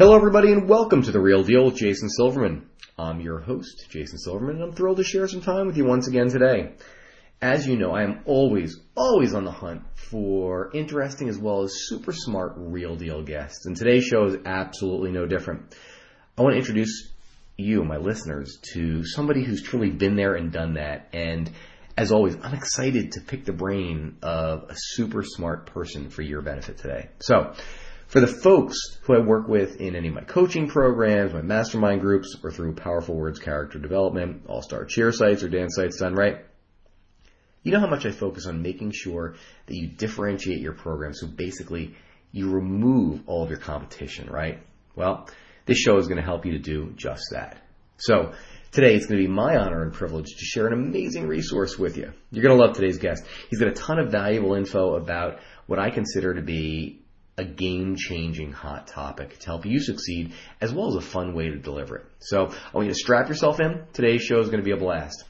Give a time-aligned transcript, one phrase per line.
[0.00, 2.70] Hello, everybody, and welcome to The Real Deal with Jason Silverman.
[2.98, 6.08] I'm your host, Jason Silverman, and I'm thrilled to share some time with you once
[6.08, 6.72] again today.
[7.42, 11.86] As you know, I am always, always on the hunt for interesting as well as
[11.86, 15.76] super smart real deal guests, and today's show is absolutely no different.
[16.38, 17.12] I want to introduce
[17.58, 21.50] you, my listeners, to somebody who's truly been there and done that, and
[21.98, 26.40] as always, I'm excited to pick the brain of a super smart person for your
[26.40, 27.10] benefit today.
[27.18, 27.52] So,
[28.10, 32.00] for the folks who I work with in any of my coaching programs, my mastermind
[32.00, 36.14] groups, or through Powerful Words Character Development, All Star Cheer Sites, or Dance Sites done
[36.14, 36.44] right,
[37.62, 39.36] you know how much I focus on making sure
[39.66, 41.94] that you differentiate your program so basically
[42.32, 44.60] you remove all of your competition, right?
[44.96, 45.28] Well,
[45.66, 47.62] this show is going to help you to do just that.
[47.96, 48.32] So,
[48.72, 51.96] Today, it's going to be my honor and privilege to share an amazing resource with
[51.96, 52.12] you.
[52.30, 53.24] You're going to love today's guest.
[53.48, 56.99] He's got a ton of valuable info about what I consider to be
[57.40, 61.48] a game changing hot topic to help you succeed, as well as a fun way
[61.48, 62.06] to deliver it.
[62.18, 63.82] So I want you to strap yourself in.
[63.94, 65.24] Today's show is going to be a blast.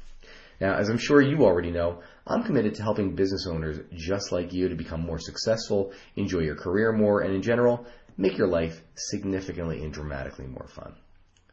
[0.60, 4.52] Now, as I'm sure you already know, I'm committed to helping business owners just like
[4.52, 8.82] you to become more successful, enjoy your career more, and in general, make your life
[8.94, 10.94] significantly and dramatically more fun.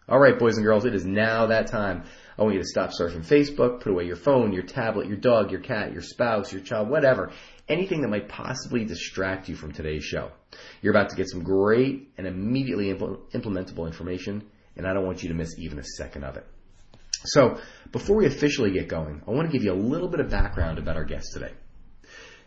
[0.10, 2.04] All right, boys and girls, it is now that time.
[2.38, 5.52] I want you to stop surfing Facebook, put away your phone, your tablet, your dog,
[5.52, 7.32] your cat, your spouse, your child, whatever,
[7.70, 10.32] anything that might possibly distract you from today's show.
[10.82, 14.44] You're about to get some great and immediately impl- implementable information,
[14.76, 16.46] and I don't want you to miss even a second of it.
[17.26, 17.60] So,
[17.92, 20.78] before we officially get going, I want to give you a little bit of background
[20.78, 21.52] about our guest today.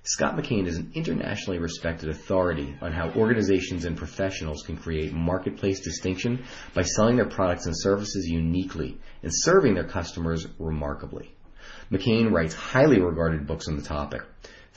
[0.03, 5.81] Scott McKain is an internationally respected authority on how organizations and professionals can create marketplace
[5.81, 6.43] distinction
[6.73, 11.35] by selling their products and services uniquely and serving their customers remarkably.
[11.93, 14.23] McKain writes highly regarded books on the topic.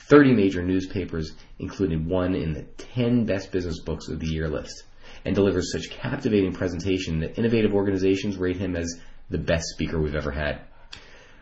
[0.08, 4.84] 30 major newspapers included one in the 10 best business books of the year list
[5.24, 9.00] and delivers such captivating presentation that innovative organizations rate him as
[9.30, 10.60] the best speaker we've ever had.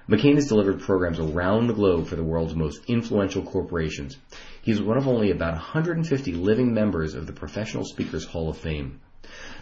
[0.08, 4.16] McKain has delivered programs around the globe for the world's most influential corporations.
[4.60, 9.00] He's one of only about 150 living members of the Professional Speakers Hall of Fame.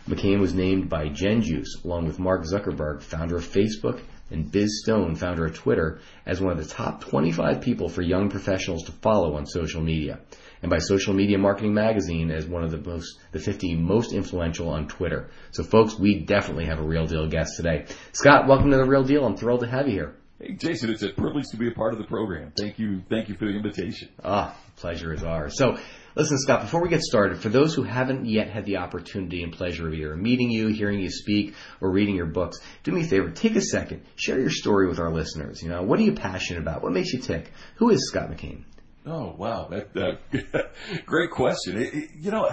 [0.08, 4.00] McKain was named by Gen Juice, along with Mark Zuckerberg, founder of Facebook,
[4.30, 8.28] and Biz Stone, founder of Twitter, as one of the top 25 people for young
[8.28, 10.20] professionals to follow on social media,
[10.62, 14.68] and by Social Media Marketing Magazine as one of the most the 50 most influential
[14.68, 15.30] on Twitter.
[15.50, 17.86] So, folks, we definitely have a real deal guest today.
[18.12, 19.24] Scott, welcome to the Real Deal.
[19.24, 20.19] I'm thrilled to have you here.
[20.40, 22.52] Hey, Jason, it's a privilege to be a part of the program.
[22.58, 23.02] Thank you.
[23.10, 24.08] Thank you for the invitation.
[24.24, 25.58] Ah, pleasure is ours.
[25.58, 25.76] So,
[26.14, 29.52] listen, Scott, before we get started, for those who haven't yet had the opportunity and
[29.52, 33.04] pleasure of either meeting you, hearing you speak, or reading your books, do me a
[33.04, 35.62] favor, take a second, share your story with our listeners.
[35.62, 36.82] You know, what are you passionate about?
[36.82, 37.52] What makes you tick?
[37.76, 38.64] Who is Scott McKain?
[39.04, 39.68] Oh, wow.
[39.68, 40.62] That, uh,
[41.04, 41.76] great question.
[41.82, 42.48] It, it, you know,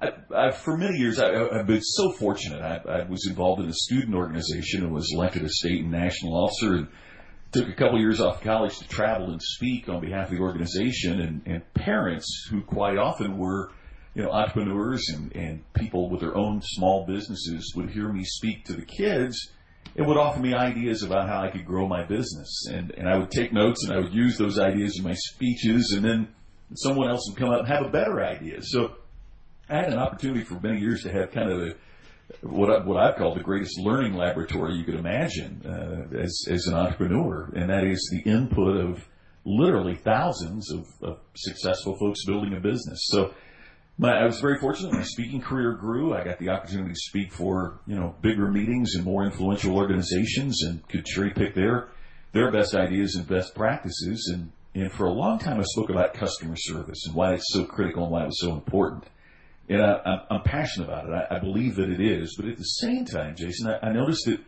[0.00, 2.62] I, I, for many years, I, have been so fortunate.
[2.62, 6.36] I, I was involved in a student organization and was elected a state and national
[6.36, 6.74] officer.
[6.74, 6.88] And,
[7.54, 11.20] took a couple years off college to travel and speak on behalf of the organization
[11.20, 13.70] and, and parents who quite often were
[14.14, 18.64] you know entrepreneurs and, and people with their own small businesses would hear me speak
[18.64, 19.52] to the kids
[19.96, 22.66] and would offer me ideas about how I could grow my business.
[22.68, 25.92] And, and I would take notes and I would use those ideas in my speeches
[25.94, 26.28] and then
[26.74, 28.62] someone else would come up and have a better idea.
[28.62, 28.96] So
[29.68, 31.74] I had an opportunity for many years to have kind of a
[32.42, 36.66] what I, what I've called the greatest learning laboratory you could imagine uh, as as
[36.66, 39.06] an entrepreneur, and that is the input of
[39.44, 43.06] literally thousands of, of successful folks building a business.
[43.10, 43.34] So.
[43.96, 44.92] My, I was very fortunate.
[44.92, 46.14] My speaking career grew.
[46.14, 50.64] I got the opportunity to speak for you know bigger meetings and more influential organizations,
[50.64, 51.90] and could cherry pick their
[52.32, 54.32] their best ideas and best practices.
[54.34, 57.66] And and for a long time, I spoke about customer service and why it's so
[57.66, 59.04] critical and why it was so important
[59.68, 61.12] and I, am passionate about it.
[61.12, 64.26] I, I, believe that it is, but at the same time, Jason, I, I noticed
[64.26, 64.40] that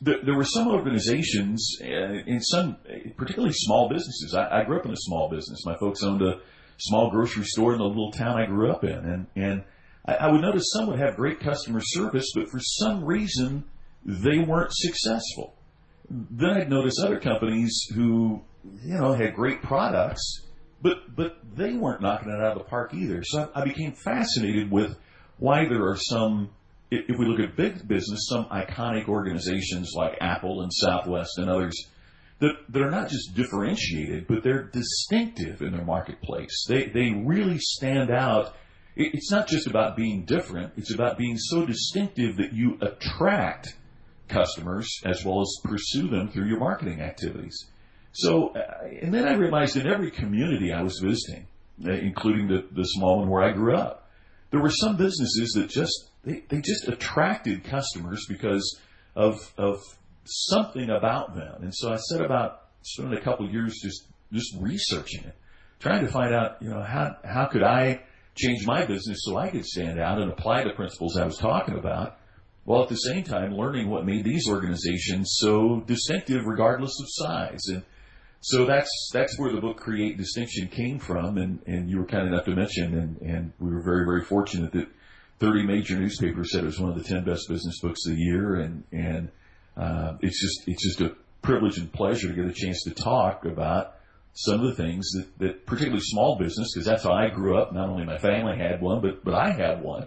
[0.00, 1.86] there, there, were some organizations, uh,
[2.26, 2.76] in some,
[3.16, 4.34] particularly small businesses.
[4.34, 5.64] I, I, grew up in a small business.
[5.64, 6.40] My folks owned a
[6.78, 9.64] small grocery store in the little town I grew up in, and and
[10.06, 13.64] I, I would notice some would have great customer service, but for some reason
[14.04, 15.54] they weren't successful.
[16.10, 18.42] Then I'd notice other companies who,
[18.82, 20.43] you know, had great products
[20.84, 23.24] but but they weren't knocking it out of the park either.
[23.24, 24.96] So I, I became fascinated with
[25.38, 26.50] why there are some,
[26.90, 31.74] if we look at big business, some iconic organizations like Apple and Southwest and others
[32.40, 36.66] that, that are not just differentiated, but they're distinctive in their marketplace.
[36.68, 38.54] They, they really stand out.
[38.94, 43.74] It's not just about being different, it's about being so distinctive that you attract
[44.28, 47.56] customers as well as pursue them through your marketing activities.
[48.14, 51.48] So, uh, and then I realized in every community I was visiting,
[51.84, 54.08] uh, including the, the small one where I grew up,
[54.50, 58.78] there were some businesses that just, they, they just attracted customers because
[59.16, 59.80] of, of
[60.24, 61.62] something about them.
[61.62, 65.34] And so I set about spending a couple of years just, just researching it,
[65.80, 68.02] trying to find out, you know, how, how could I
[68.36, 71.76] change my business so I could stand out and apply the principles I was talking
[71.76, 72.16] about
[72.62, 77.66] while at the same time learning what made these organizations so distinctive regardless of size.
[77.66, 77.82] And
[78.44, 82.28] so that's that's where the book Create Distinction came from, and, and you were kind
[82.28, 84.86] enough to mention, and, and we were very very fortunate that
[85.38, 88.20] 30 major newspapers said it was one of the 10 best business books of the
[88.20, 89.30] year, and and
[89.78, 93.46] uh, it's just it's just a privilege and pleasure to get a chance to talk
[93.46, 93.94] about
[94.34, 97.72] some of the things that, that particularly small business, because that's how I grew up.
[97.72, 100.06] Not only my family had one, but but I had one.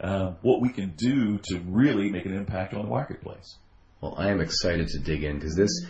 [0.00, 3.58] Uh, what we can do to really make an impact on the marketplace.
[4.00, 5.86] Well, I am excited to dig in because this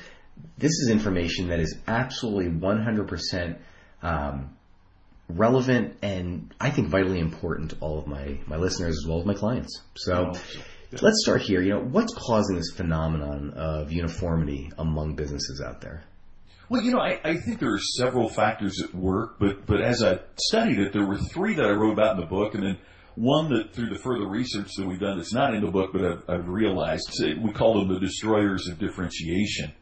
[0.59, 3.59] this is information that is absolutely 100%
[4.03, 4.57] um,
[5.29, 9.27] relevant and I think vitally important to all of my, my listeners as well as
[9.27, 9.81] my clients.
[9.97, 10.33] So
[11.03, 11.61] let's start here.
[11.61, 16.05] You know, what's causing this phenomenon of uniformity among businesses out there?
[16.69, 20.03] Well, you know, I, I think there are several factors at work, but, but as
[20.03, 22.79] I studied it, there were three that I wrote about in the book, and then
[23.17, 26.05] one that through the further research that we've done that's not in the book, but
[26.05, 29.73] I've, I've realized, we call them the destroyers of differentiation.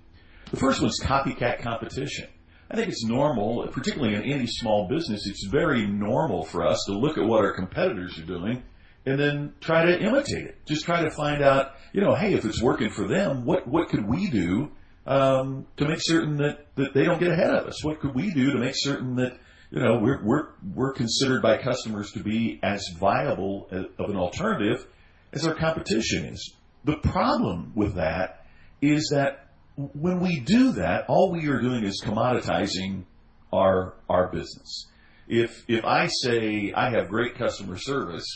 [0.50, 2.28] The first one's copycat competition.
[2.70, 6.92] I think it's normal, particularly in any small business, it's very normal for us to
[6.92, 8.62] look at what our competitors are doing
[9.04, 10.64] and then try to imitate it.
[10.64, 13.88] Just try to find out, you know, hey, if it's working for them, what, what
[13.88, 14.70] could we do
[15.06, 17.84] um, to make certain that, that they don't get ahead of us?
[17.84, 19.38] What could we do to make certain that,
[19.70, 24.86] you know, we're, we're, we're considered by customers to be as viable of an alternative
[25.32, 26.54] as our competition is?
[26.84, 28.46] The problem with that
[28.80, 29.41] is that
[29.76, 33.04] when we do that, all we are doing is commoditizing
[33.52, 34.88] our our business.
[35.28, 38.26] If if I say I have great customer service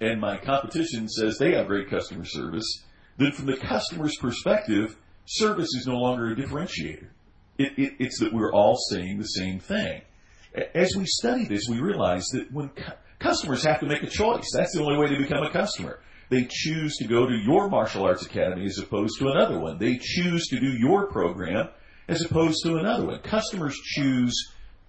[0.00, 2.84] and my competition says they have great customer service,
[3.18, 4.96] then from the customer's perspective,
[5.26, 7.08] service is no longer a differentiator.
[7.58, 10.02] It, it, it's that we're all saying the same thing.
[10.74, 14.50] As we study this, we realize that when cu- customers have to make a choice,
[14.52, 16.00] that's the only way to become a customer.
[16.32, 19.76] They choose to go to your martial arts academy as opposed to another one.
[19.76, 21.68] They choose to do your program
[22.08, 23.20] as opposed to another one.
[23.20, 24.34] Customers choose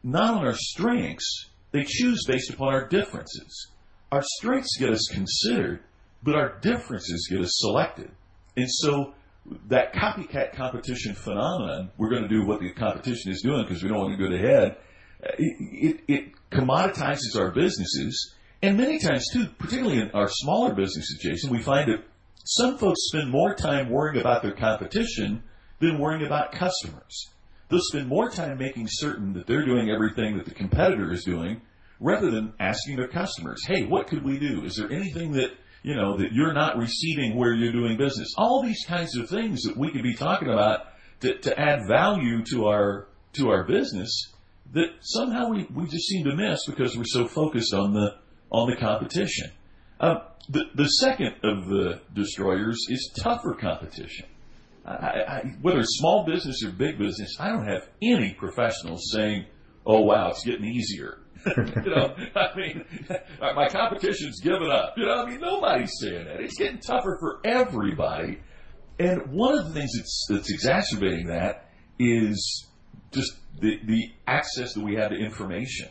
[0.03, 3.71] not on our strengths, they choose based upon our differences.
[4.09, 5.81] Our strengths get us considered,
[6.23, 8.09] but our differences get us selected.
[8.55, 9.13] And so
[9.67, 13.89] that copycat competition phenomenon, we're going to do what the competition is doing because we
[13.89, 14.77] don't want to go ahead.
[15.37, 18.33] It, it, it commoditizes our businesses
[18.63, 22.06] and many times, too, particularly in our smaller businesses, Jason, we find that
[22.45, 25.44] some folks spend more time worrying about their competition
[25.80, 27.30] than worrying about customers.
[27.68, 31.62] They'll spend more time making certain that they're doing everything that the competitor is doing
[32.00, 34.63] rather than asking their customers, hey, what could we do?
[34.63, 35.51] Is there anything that,
[35.82, 38.34] you know, that you're not receiving where you're doing business?
[38.38, 40.88] All these kinds of things that we could be talking about
[41.20, 44.32] to, to add value to our, to our business
[44.72, 48.15] that somehow we, we just seem to miss because we're so focused on the,
[48.53, 49.51] on the competition.
[50.00, 50.19] Uh,
[50.50, 54.27] the, the second of the destroyers is tougher competition.
[54.86, 59.45] I, I, whether it's small business or big business, I don't have any professionals saying,
[59.86, 61.19] "Oh wow, it's getting easier."
[61.57, 62.86] you know, I mean,
[63.55, 64.95] my competition's given up.
[64.98, 66.41] You know, I mean, nobody's saying that.
[66.41, 68.39] It's getting tougher for everybody.
[69.00, 71.69] And one of the things that's, that's exacerbating that
[72.00, 72.67] is
[73.12, 75.89] just the, the access that we have to information.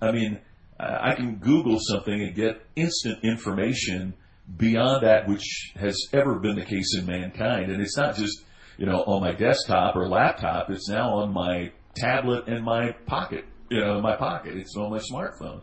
[0.00, 0.40] I mean,
[0.84, 4.14] I can Google something and get instant information
[4.56, 7.70] beyond that which has ever been the case in mankind.
[7.70, 8.44] And it's not just,
[8.76, 10.70] you know, on my desktop or laptop.
[10.70, 14.56] It's now on my tablet and my pocket, you know, my pocket.
[14.56, 15.62] It's on my smartphone.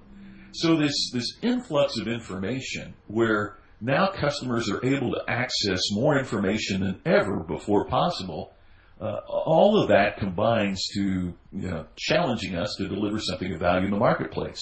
[0.53, 6.81] So this, this influx of information where now customers are able to access more information
[6.81, 8.53] than ever before possible.
[8.99, 13.85] Uh, all of that combines to, you know, challenging us to deliver something of value
[13.85, 14.61] in the marketplace.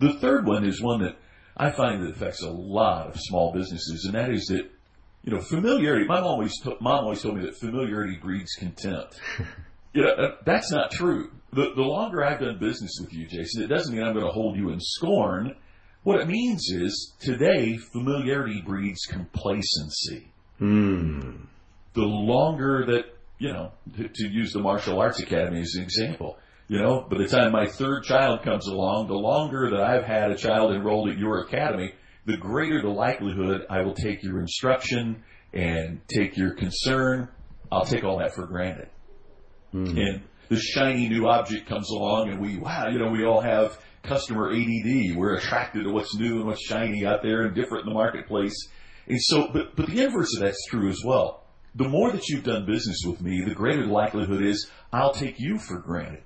[0.00, 1.16] The third one is one that
[1.56, 4.68] I find that affects a lot of small businesses, and that is that
[5.22, 6.06] you know familiarity.
[6.06, 9.20] My mom always t- mom always told me that familiarity breeds contempt.
[9.92, 11.30] you know, that's not true.
[11.52, 14.32] The, the longer I've done business with you, Jason, it doesn't mean I'm going to
[14.32, 15.56] hold you in scorn.
[16.02, 20.32] What it means is today familiarity breeds complacency.
[20.58, 21.42] Hmm.
[21.94, 26.38] The longer that, you know, to, to use the martial arts academy as an example,
[26.70, 30.30] you know, by the time my third child comes along, the longer that I've had
[30.30, 31.94] a child enrolled at your academy,
[32.26, 37.28] the greater the likelihood I will take your instruction and take your concern.
[37.72, 38.88] I'll take all that for granted.
[39.72, 39.98] Hmm.
[39.98, 43.76] And this shiny new object comes along and we, wow, you know, we all have
[44.04, 45.16] customer ADD.
[45.16, 48.68] We're attracted to what's new and what's shiny out there and different in the marketplace.
[49.08, 51.48] And so, but, but the inverse of that's true as well.
[51.74, 55.40] The more that you've done business with me, the greater the likelihood is I'll take
[55.40, 56.22] you for granted.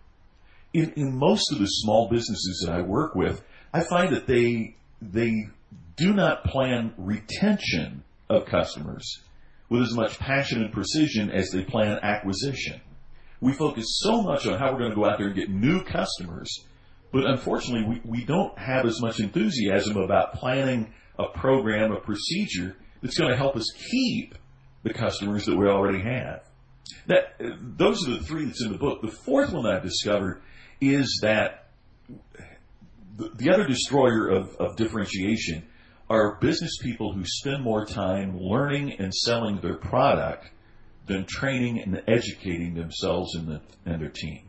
[0.74, 4.76] In, in most of the small businesses that I work with, I find that they,
[5.00, 5.48] they
[5.96, 9.20] do not plan retention of customers
[9.68, 12.80] with as much passion and precision as they plan acquisition.
[13.40, 15.82] We focus so much on how we're going to go out there and get new
[15.82, 16.64] customers,
[17.12, 22.76] but unfortunately, we, we don't have as much enthusiasm about planning a program, a procedure
[23.00, 24.34] that's going to help us keep
[24.82, 26.42] the customers that we already have.
[27.06, 29.02] That those are the three that's in the book.
[29.02, 30.42] The fourth one I've discovered
[30.80, 31.68] is that
[33.16, 35.64] the, the other destroyer of, of differentiation
[36.10, 40.50] are business people who spend more time learning and selling their product
[41.06, 44.48] than training and educating themselves and, the, and their team.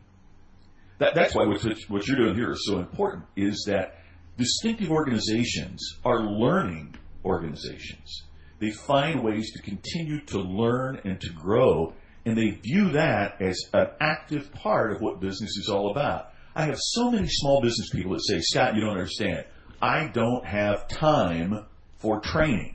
[0.98, 3.24] That, that's why what, what you're doing here is so important.
[3.36, 4.00] Is that
[4.36, 8.22] distinctive organizations are learning organizations.
[8.58, 11.92] They find ways to continue to learn and to grow,
[12.26, 16.32] and they view that as an active part of what business is all about.
[16.56, 19.44] I have so many small business people that say, Scott, you don't understand.
[19.80, 21.66] I don't have time
[21.98, 22.74] for training.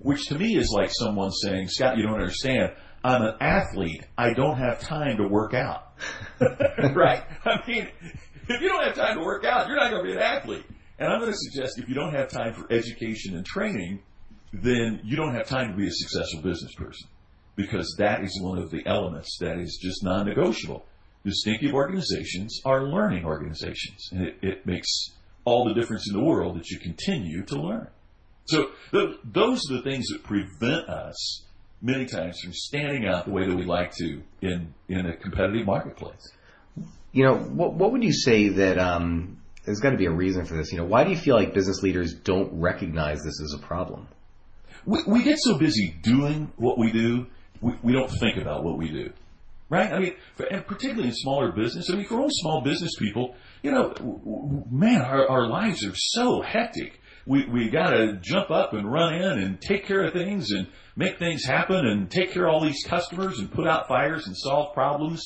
[0.00, 2.72] Which to me is like someone saying, Scott, you don't understand.
[3.02, 4.04] I'm an athlete.
[4.18, 5.94] I don't have time to work out.
[6.40, 7.24] right?
[7.46, 7.88] I mean,
[8.48, 10.66] if you don't have time to work out, you're not going to be an athlete.
[10.98, 14.02] And I'm going to suggest if you don't have time for education and training,
[14.52, 17.08] then you don't have time to be a successful business person.
[17.58, 20.86] Because that is one of the elements that is just non negotiable.
[21.24, 24.08] Distinctive organizations are learning organizations.
[24.12, 24.88] And it, it makes
[25.44, 27.88] all the difference in the world that you continue to learn.
[28.44, 31.42] So th- those are the things that prevent us
[31.82, 35.66] many times from standing out the way that we like to in in a competitive
[35.66, 36.32] marketplace.
[37.12, 40.44] You know, what what would you say that um, there's got to be a reason
[40.44, 40.70] for this?
[40.72, 44.08] You know, why do you feel like business leaders don't recognize this as a problem?
[44.86, 47.26] We, we get so busy doing what we do,
[47.60, 49.12] we, don't think about what we do.
[49.70, 49.92] Right?
[49.92, 53.34] I mean, for, and particularly in smaller business, I mean, for all small business people,
[53.62, 57.00] you know, w- w- man, our, our lives are so hectic.
[57.26, 60.68] We, we got to jump up and run in and take care of things and
[60.96, 64.34] make things happen and take care of all these customers and put out fires and
[64.34, 65.22] solve problems.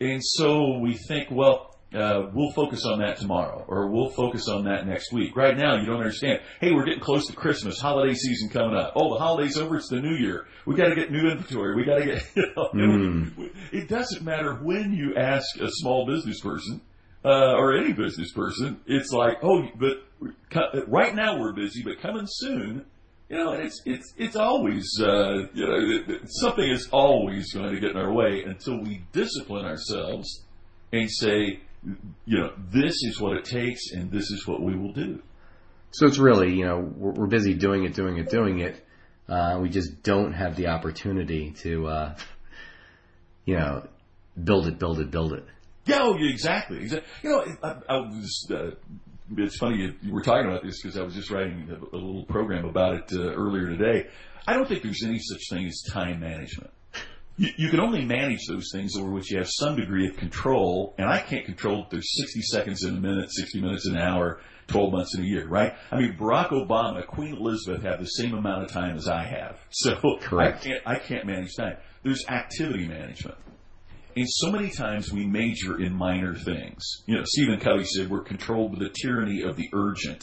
[0.00, 4.64] And so we think, well, uh, we'll focus on that tomorrow or we'll focus on
[4.64, 5.36] that next week.
[5.36, 6.40] Right now, you don't understand.
[6.60, 8.92] Hey, we're getting close to Christmas, holiday season coming up.
[8.96, 9.76] Oh, the holiday's over.
[9.76, 10.46] It's the new year.
[10.66, 11.74] We got to get new inventory.
[11.76, 13.50] We got to get, you know, Mm.
[13.72, 16.80] it doesn't matter when you ask a small business person,
[17.24, 18.80] uh, or any business person.
[18.86, 20.02] It's like, oh, but
[20.88, 22.84] right now we're busy, but coming soon,
[23.28, 27.74] you know, it's it's it's always uh, you know it, it- something is always going
[27.74, 30.44] to get in our way until we discipline ourselves
[30.92, 31.58] and say,
[32.24, 35.22] you know, this is what it takes, and this is what we will do.
[35.92, 38.84] So it's really, you know, we're, we're busy doing it, doing it, doing it.
[39.28, 42.16] Uh, we just don't have the opportunity to, uh,
[43.44, 43.86] you know,
[44.42, 45.44] build it, build it, build it.
[45.84, 46.78] Yeah, oh, exactly.
[46.78, 47.08] exactly.
[47.22, 48.48] You know, I, I was.
[48.50, 48.70] Uh,
[49.36, 51.98] it's funny you, you were talking about this because I was just writing a, a
[51.98, 54.08] little program about it uh, earlier today.
[54.46, 56.70] I don't think there's any such thing as time management.
[57.36, 60.94] You, you can only manage those things over which you have some degree of control,
[60.98, 64.02] and I can't control if there's 60 seconds in a minute, 60 minutes in an
[64.02, 65.74] hour, 12 months in a year, right?
[65.92, 69.58] I mean, Barack Obama, Queen Elizabeth have the same amount of time as I have,
[69.70, 70.60] so Correct.
[70.60, 71.76] I can't I can't manage time.
[72.02, 73.38] There's activity management.
[74.16, 77.02] And so many times we major in minor things.
[77.06, 80.22] You know, Stephen Covey said we're controlled by the tyranny of the urgent.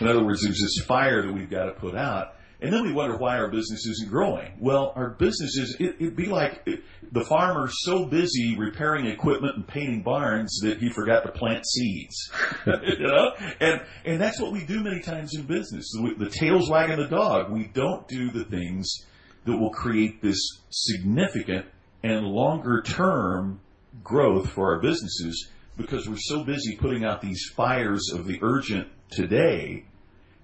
[0.00, 2.94] In other words, there's this fire that we've got to put out, and then we
[2.94, 4.54] wonder why our business isn't growing.
[4.58, 6.64] Well, our business is, it, it'd be like
[7.12, 12.32] the farmer's so busy repairing equipment and painting barns that he forgot to plant seeds.
[12.66, 13.32] you know?
[13.60, 15.92] And, and that's what we do many times in business.
[15.92, 17.52] The, the tail's wagging the dog.
[17.52, 19.04] We don't do the things
[19.44, 20.38] that will create this
[20.70, 21.66] significant
[22.02, 23.60] and longer term
[24.02, 28.88] growth for our businesses because we're so busy putting out these fires of the urgent
[29.10, 29.84] today.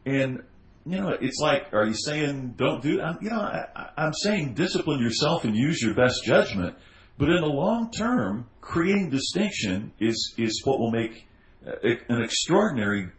[0.04, 0.42] And,
[0.86, 4.54] you know, it's like, are you saying don't do I'm, You know, I, I'm saying
[4.54, 6.76] discipline yourself and use your best judgment.
[7.18, 11.26] But in the long term, creating distinction is, is what will make
[11.62, 13.10] an extraordinary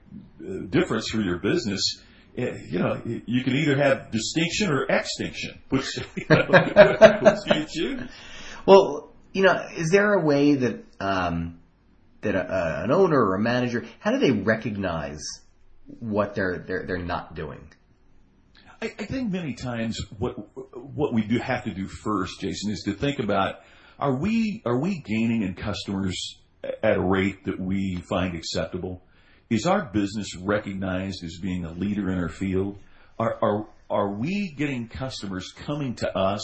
[0.41, 2.01] uh, difference for your business.
[2.37, 5.61] Uh, You know, you can either have distinction or extinction.
[5.69, 6.47] Which, you know,
[7.21, 8.07] which you?
[8.65, 11.59] Well, you know, is there a way that um,
[12.21, 15.21] that a, a, an owner or a manager, how do they recognize
[15.99, 17.67] what they're they're they're not doing?
[18.81, 20.35] I, I think many times what
[20.75, 23.61] what we do have to do first, Jason, is to think about
[23.99, 29.03] are we are we gaining in customers at a rate that we find acceptable?
[29.49, 32.79] Is our business recognized as being a leader in our field?
[33.19, 36.41] Are are are we getting customers coming to us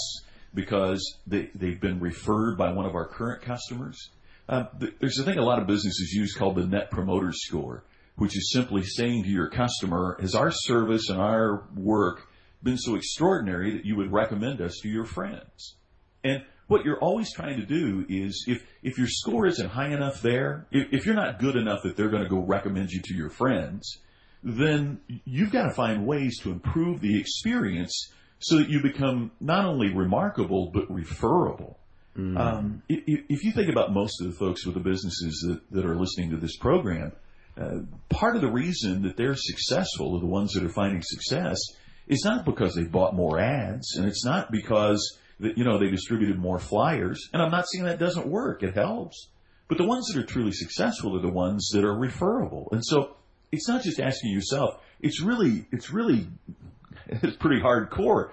[0.53, 4.09] because they, they've been referred by one of our current customers?
[4.49, 4.65] Uh,
[4.99, 7.83] there's a thing a lot of businesses use called the Net Promoter Score,
[8.17, 12.27] which is simply saying to your customer, has our service and our work
[12.63, 15.75] been so extraordinary that you would recommend us to your friends?
[16.23, 20.21] And what you're always trying to do is if, if your score isn't high enough
[20.21, 23.13] there, if, if you're not good enough that they're going to go recommend you to
[23.13, 23.99] your friends,
[24.43, 29.65] then you've got to find ways to improve the experience so that you become not
[29.65, 31.79] only remarkable but referable.
[32.15, 35.61] Um, i- i- if you think about most of the folks with the businesses that,
[35.71, 37.11] that are listening to this program,
[37.59, 41.59] uh, part of the reason that they're successful, the ones that are finding success,
[42.07, 45.89] is not because they bought more ads, and it's not because that you know they
[45.89, 47.29] distributed more flyers.
[47.33, 49.29] And I'm not saying that doesn't work; it helps.
[49.67, 52.69] But the ones that are truly successful are the ones that are referable.
[52.71, 53.15] And so
[53.51, 54.81] it's not just asking yourself.
[55.01, 56.27] It's really, it's really,
[57.07, 58.31] it's pretty hardcore,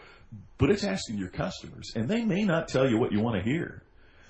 [0.59, 3.43] but it's asking your customers and they may not tell you what you want to
[3.43, 3.83] hear.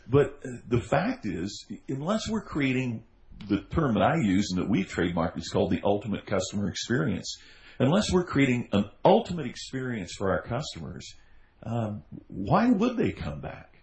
[0.07, 3.05] But uh, the fact is, unless we're creating
[3.49, 7.39] the term that I use and that we've trademarked is called the ultimate customer experience.
[7.79, 11.15] Unless we're creating an ultimate experience for our customers,
[11.65, 13.83] um, why would they come back?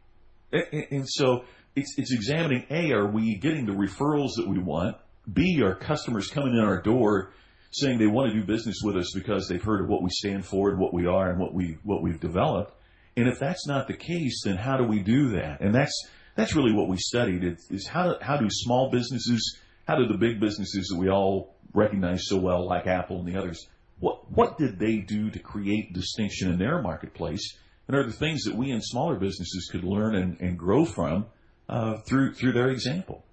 [0.51, 1.43] And, and- so
[1.75, 4.97] it's, it's examining A, are we getting the referrals that we want?
[5.31, 7.31] B, are customers coming in our door
[7.71, 10.45] saying they want to do business with us because they've heard of what we stand
[10.45, 12.73] for and what we are and what we what we've developed.
[13.15, 15.61] And if that's not the case, then how do we do that?
[15.61, 15.93] And that's
[16.35, 20.07] that's really what we studied is, is how do, how do small businesses, how do
[20.07, 23.67] the big businesses that we all recognize so well, like Apple and the others,
[23.99, 27.57] what what did they do to create distinction in their marketplace?
[27.87, 31.27] And are the things that we in smaller businesses could learn and, and grow from
[31.69, 33.23] uh, through through their example?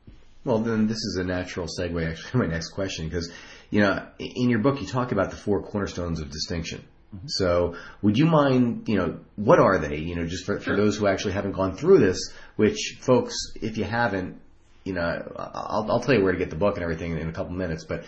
[0.45, 3.31] Well, then this is a natural segue actually to my next question because,
[3.71, 6.85] you know, in your book you talk about the four cornerstones of distinction.
[7.27, 9.97] So, would you mind, you know, what are they?
[9.97, 13.79] You know, just for, for those who actually haven't gone through this, which folks, if
[13.79, 14.41] you haven't,
[14.85, 17.33] you know, I'll, I'll tell you where to get the book and everything in a
[17.33, 18.05] couple minutes, but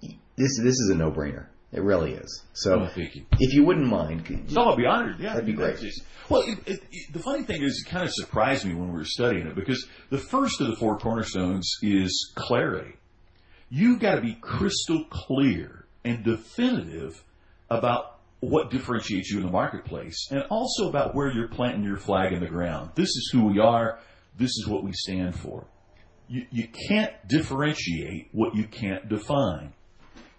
[0.00, 1.46] this this is a no brainer.
[1.72, 2.42] It really is.
[2.54, 3.08] So, Oh, you.
[3.38, 5.18] if you wouldn't mind, could you- No, I'll be honored.
[5.20, 5.78] Yeah, That'd be great.
[5.78, 6.04] Jason.
[6.28, 8.98] Well, it, it, it, the funny thing is, it kind of surprised me when we
[8.98, 12.94] were studying it because the first of the four cornerstones is clarity.
[13.70, 17.22] You've got to be crystal clear and definitive
[17.70, 18.11] about
[18.42, 22.40] what differentiates you in the marketplace and also about where you're planting your flag in
[22.40, 22.90] the ground.
[22.94, 23.98] This is who we are.
[24.36, 25.66] This is what we stand for.
[26.28, 29.72] You, you can't differentiate what you can't define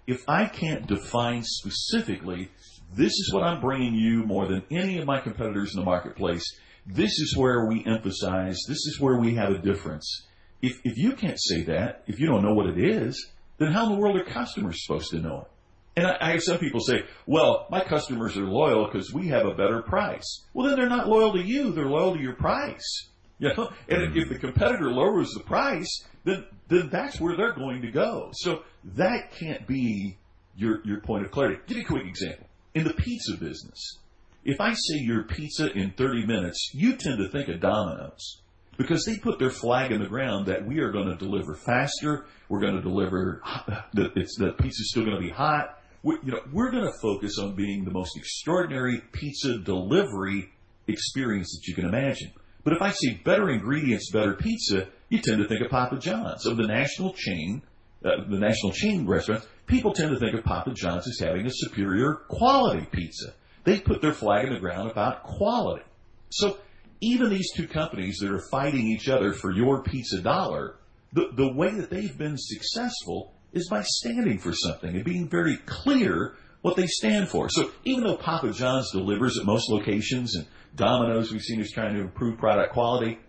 [0.08, 2.50] if I can't define specifically,
[2.94, 6.44] this is what I'm bringing you more than any of my competitors in the marketplace,
[6.86, 10.28] this is where we emphasize, this is where we have a difference.
[10.62, 13.86] If, if you can't say that, if you don't know what it is, then how
[13.86, 15.48] in the world are customers supposed to know it?
[15.96, 19.46] And I, I have some people say, well, my customers are loyal because we have
[19.46, 20.44] a better price.
[20.54, 23.10] Well, then they're not loyal to you, they're loyal to your price.
[23.40, 23.72] You know?
[23.90, 28.30] And if the competitor lowers the price, then, then that's where they're going to go.
[28.34, 28.64] So
[28.96, 30.18] that can't be
[30.56, 31.60] your, your point of clarity.
[31.68, 32.48] Give you a quick example.
[32.74, 34.00] In the pizza business,
[34.44, 38.42] if I say your pizza in 30 minutes, you tend to think of Domino's
[38.78, 42.26] because they put their flag in the ground that we are going to deliver faster.
[42.50, 43.42] We're going to deliver
[43.94, 45.80] the, it's, the pizza's still going to be hot.
[46.04, 50.52] We, you know, we're going to focus on being the most extraordinary pizza delivery
[50.88, 52.32] experience that you can imagine.
[52.64, 56.46] But if I say better ingredients, better pizza, you tend to think of Papa John's.
[56.46, 57.62] Of the national chain,
[58.04, 61.52] uh, the national chain restaurants, people tend to think of Papa John's as having a
[61.52, 63.34] superior quality pizza.
[63.64, 65.84] They put their flag in the ground about quality.
[66.30, 66.58] So
[67.00, 70.76] even these two companies that are fighting each other for your pizza dollar,
[71.12, 75.58] the, the way that they've been successful is by standing for something and being very
[75.66, 77.50] clear what they stand for.
[77.50, 81.94] So even though Papa John's delivers at most locations and Domino's we've seen is trying
[81.96, 83.20] to improve product quality,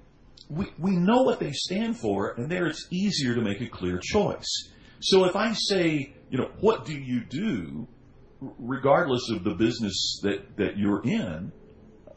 [0.48, 3.98] we, we know what they stand for and there it's easier to make a clear
[4.02, 4.70] choice.
[5.00, 7.88] So if I say, you know, what do you do
[8.40, 11.52] regardless of the business that, that you're in,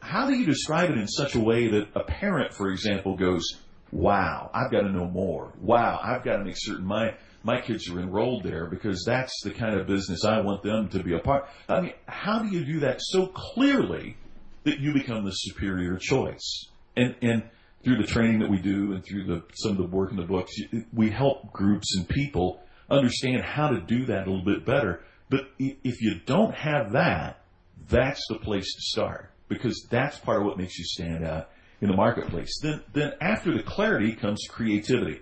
[0.00, 3.44] how do you describe it in such a way that a parent, for example, goes,
[3.90, 5.52] wow, I've got to know more.
[5.60, 9.50] Wow, I've got to make certain my, my kids are enrolled there because that's the
[9.50, 11.48] kind of business I want them to be a part.
[11.68, 14.16] I mean, how do you do that so clearly
[14.64, 16.66] that you become the superior choice?
[16.96, 17.44] And and
[17.84, 20.24] through the training that we do and through the some of the work in the
[20.24, 20.52] books,
[20.92, 25.02] we help groups and people understand how to do that a little bit better.
[25.30, 27.42] But if you don't have that,
[27.88, 31.88] that's the place to start because that's part of what makes you stand out in
[31.88, 32.58] the marketplace.
[32.60, 35.20] Then, then after the clarity comes creativity.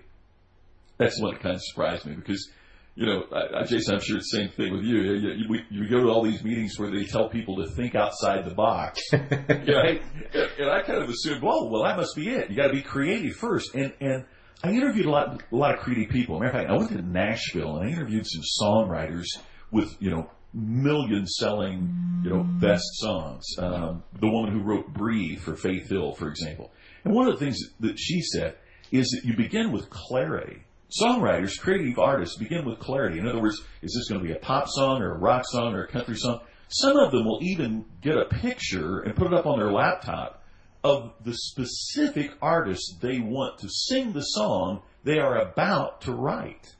[0.97, 2.49] That's what kind of surprised me because,
[2.95, 4.97] you know, I, I, Jason, I'm sure it's the same thing with you.
[4.97, 5.59] You, you.
[5.69, 9.01] you, go to all these meetings where they tell people to think outside the box,
[9.13, 10.01] right?
[10.33, 12.49] And I kind of assumed, well, well, that must be it.
[12.49, 13.75] You got to be creative first.
[13.75, 14.25] And and
[14.63, 16.39] I interviewed a lot, a lot of creative people.
[16.39, 19.27] Matter of fact, I went to Nashville and I interviewed some songwriters
[19.71, 23.45] with, you know, million selling, you know, best songs.
[23.59, 26.71] Um, the woman who wrote Breathe for Faith Hill, for example.
[27.03, 28.55] And one of the things that she said
[28.91, 30.63] is that you begin with clarity.
[30.89, 33.19] Songwriters, creative artists begin with clarity.
[33.19, 35.73] In other words, is this going to be a pop song or a rock song
[35.73, 36.39] or a country song?
[36.69, 40.43] Some of them will even get a picture and put it up on their laptop
[40.83, 46.75] of the specific artist they want to sing the song they are about to write.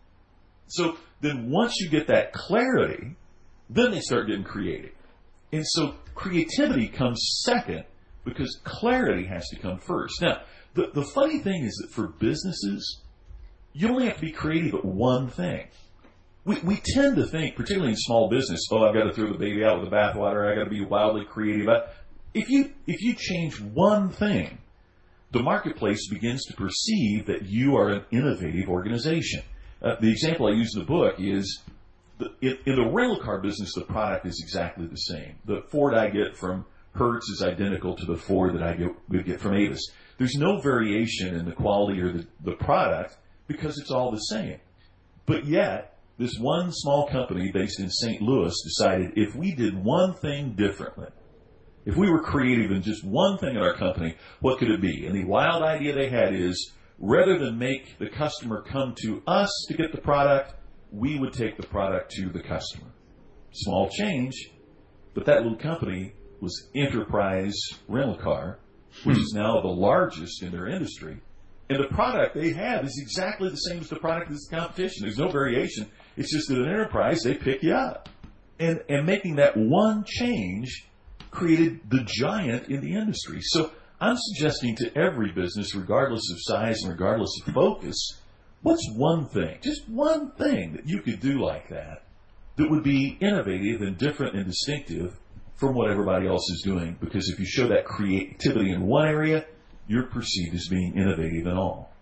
[0.67, 3.15] So then once you get that clarity,
[3.69, 4.91] then they start getting creative.
[5.51, 7.83] And so creativity comes second
[8.23, 10.21] because clarity has to come first.
[10.21, 10.41] Now,
[10.73, 13.01] the, the funny thing is that for businesses,
[13.77, 15.67] you only have to be creative at one thing.
[16.45, 19.37] We, we tend to think, particularly in small business, oh, I've got to throw the
[19.37, 20.49] baby out with the bathwater.
[20.49, 21.67] I've got to be wildly creative.
[22.33, 24.57] If you, if you change one thing,
[25.31, 29.43] the marketplace begins to perceive that you are an innovative organization.
[29.79, 31.61] Uh, the example I use in the book is
[32.17, 35.35] the, in, in, the rental car business, the product is exactly the same.
[35.45, 39.39] The Ford I get from Hertz is identical to the Ford that I get, get
[39.39, 39.91] from Avis.
[40.17, 44.59] There's no variation in the quality or the, the product because it's all the same.
[45.25, 48.21] But yet, this one small company based in St.
[48.21, 51.07] Louis decided if we did one thing differently,
[51.85, 55.05] if we were creative in just one thing in our company, what could it be?
[55.05, 59.49] And the wild idea they had is rather than make the customer come to us
[59.67, 60.53] to get the product,
[60.91, 62.91] we would take the product to the customer.
[63.51, 64.51] Small change,
[65.13, 67.55] but that little company was Enterprise
[67.87, 68.59] Rental Car,
[69.03, 69.21] which hmm.
[69.21, 71.21] is now the largest in their industry.
[71.69, 75.01] And the product they have is exactly the same as the product that's the competition.
[75.01, 75.89] There's no variation.
[76.15, 78.09] It's just that an enterprise, they pick you up.
[78.59, 80.87] And, and making that one change
[81.29, 83.39] created the giant in the industry.
[83.41, 88.19] So I'm suggesting to every business, regardless of size and regardless of focus,
[88.61, 92.03] what's one thing, just one thing that you could do like that
[92.55, 95.19] that would be innovative and different and distinctive
[95.55, 96.97] from what everybody else is doing?
[96.99, 99.45] Because if you show that creativity in one area,
[99.87, 101.93] you're perceived as being innovative in all.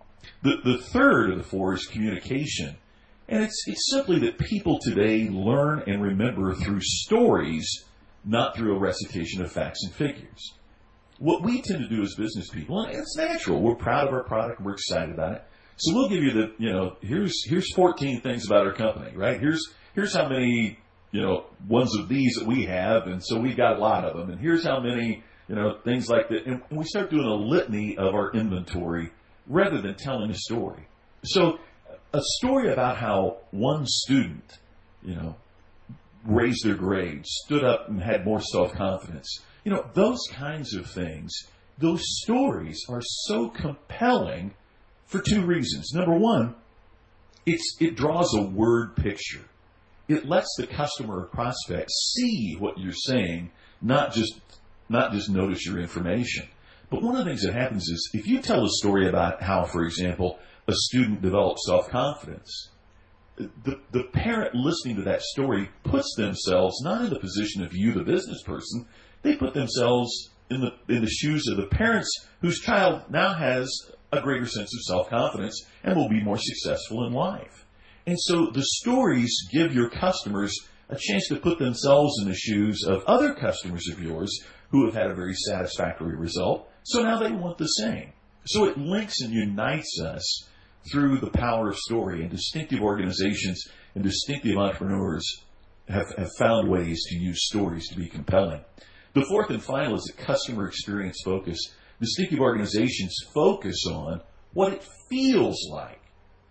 [0.44, 2.78] The, the third of the four is communication.
[3.28, 7.86] And it's, it's simply that people today learn and remember through stories,
[8.24, 10.54] not through a recitation of facts and figures.
[11.18, 14.24] What we tend to do as business people, and it's natural, we're proud of our
[14.24, 15.44] product, we're excited about it.
[15.78, 19.40] So we'll give you the, you know, here's, here's 14 things about our company, right?
[19.40, 19.62] Here's,
[19.94, 20.78] here's how many,
[21.12, 24.18] you know, ones of these that we have, and so we've got a lot of
[24.18, 26.46] them, and here's how many, you know, things like that.
[26.46, 29.12] And we start doing a litany of our inventory
[29.48, 30.88] rather than telling a story.
[31.24, 31.60] So
[32.14, 34.60] a story about how one student,
[35.04, 35.36] you know,
[36.26, 39.42] raised their grades, stood up and had more self-confidence.
[39.64, 41.32] You know, those kinds of things,
[41.78, 44.54] those stories are so compelling
[45.06, 45.92] for two reasons.
[45.94, 46.56] Number one,
[47.46, 49.46] it's, it draws a word picture.
[50.08, 54.45] It lets the customer or prospect see what you're saying, not just
[54.90, 56.48] not just notice your information.
[56.90, 59.66] But one of the things that happens is if you tell a story about how,
[59.66, 62.70] for example, a student develops self confidence,
[63.38, 67.92] the, the parent listening to that story puts themselves not in the position of you,
[67.94, 68.88] the business person,
[69.24, 72.10] they put themselves in the, in the shoes of the parents
[72.42, 73.68] whose child now has
[74.12, 77.66] a greater sense of self confidence and will be more successful in life.
[78.06, 80.56] And so the stories give your customers
[80.90, 84.44] a chance to put themselves in the shoes of other customers of yours
[84.76, 86.70] who have had a very satisfactory result.
[86.84, 88.12] So now they want the same.
[88.46, 90.50] So it links and unites us
[90.92, 93.64] through the power of story and distinctive organizations
[93.96, 95.26] and distinctive entrepreneurs
[95.88, 98.66] have, have found ways to use stories to be compelling.
[99.14, 101.58] The fourth and final is a customer experience focus.
[102.02, 104.20] Distinctive organizations focus on
[104.54, 106.02] what it feels like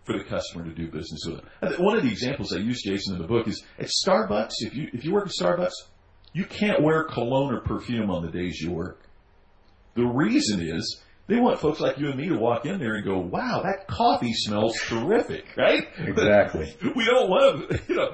[0.05, 1.85] for the customer to do business with them.
[1.85, 4.55] One of the examples I use, Jason, in the book is at Starbucks.
[4.61, 5.75] If you if you work at Starbucks,
[6.35, 9.01] you can't wear cologne or perfume on the days you work.
[9.95, 13.05] The reason is They want folks like you and me to walk in there and
[13.05, 15.87] go, wow, that coffee smells terrific, right?
[15.97, 16.77] Exactly.
[16.95, 18.11] we don't want them, you know,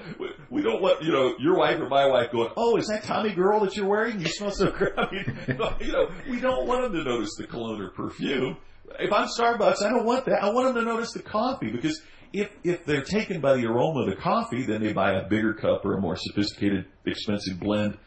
[0.48, 3.32] we don't want, you know, your wife or my wife going, oh, is that Tommy
[3.32, 4.20] girl that you're wearing?
[4.20, 4.92] You smell so great.
[4.96, 5.36] I mean,
[5.80, 8.56] you know, we don't want them to notice the cologne or perfume.
[9.00, 10.44] If I'm Starbucks, I don't want that.
[10.44, 12.00] I want them to notice the coffee because
[12.32, 15.52] if, if they're taken by the aroma of the coffee, then they buy a bigger
[15.54, 17.98] cup or a more sophisticated, expensive blend.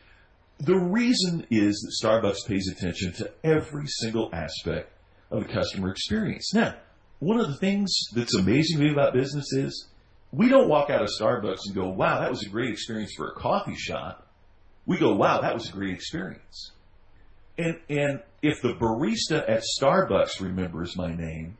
[0.59, 4.91] The reason is that Starbucks pays attention to every single aspect
[5.29, 6.53] of the customer experience.
[6.53, 6.75] Now,
[7.19, 9.87] one of the things that's amazing to me about business is
[10.31, 13.29] we don't walk out of Starbucks and go, wow, that was a great experience for
[13.29, 14.27] a coffee shop.
[14.85, 16.71] We go, wow, that was a great experience.
[17.57, 21.57] And, and if the barista at Starbucks remembers my name,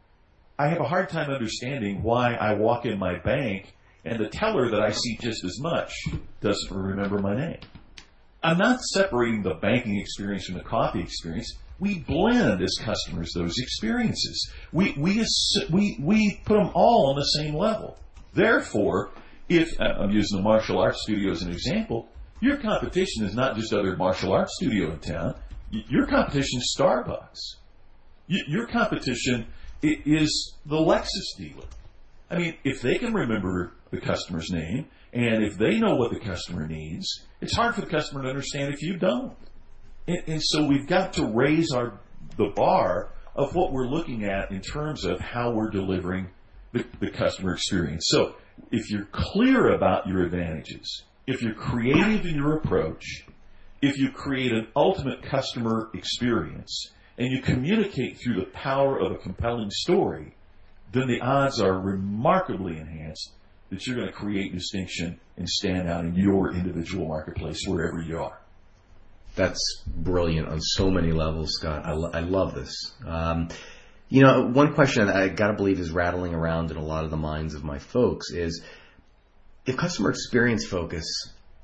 [0.57, 3.73] I have a hard time understanding why I walk in my bank
[4.05, 5.93] and the teller that I see just as much
[6.41, 7.59] doesn't remember my name.
[8.43, 11.55] I'm not separating the banking experience from the coffee experience.
[11.79, 14.51] We blend as customers those experiences.
[14.71, 15.25] We, we,
[15.71, 17.97] we, we put them all on the same level.
[18.33, 19.11] Therefore,
[19.47, 22.09] if uh, I'm using the martial arts studio as an example,
[22.41, 25.35] your competition is not just other martial arts studio in town.
[25.71, 27.39] Your competition is Starbucks.
[28.27, 29.47] Your competition
[29.81, 31.67] is the Lexus dealer.
[32.29, 36.19] I mean, if they can remember the customer's name and if they know what the
[36.19, 39.35] customer needs, it's hard for the customer to understand if you don't.
[40.07, 41.99] And, and so we've got to raise our
[42.37, 46.29] the bar of what we're looking at in terms of how we're delivering
[46.71, 48.05] the, the customer experience.
[48.07, 48.35] So
[48.71, 53.25] if you're clear about your advantages, if you're creative in your approach,
[53.81, 59.17] if you create an ultimate customer experience, and you communicate through the power of a
[59.17, 60.33] compelling story,
[60.91, 63.31] then the odds are remarkably enhanced
[63.69, 68.19] that you're going to create distinction and stand out in your individual marketplace wherever you
[68.19, 68.39] are.
[69.35, 71.85] That's brilliant on so many levels, Scott.
[71.85, 72.93] I, lo- I love this.
[73.05, 73.49] Um,
[74.09, 77.17] you know, one question I gotta believe is rattling around in a lot of the
[77.17, 78.61] minds of my folks is
[79.65, 81.05] if customer experience focus